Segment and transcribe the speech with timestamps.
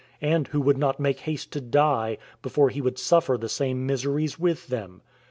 [0.23, 4.39] and who would not make haste to die, before he would suffer the same miseries
[4.39, 5.03] with them?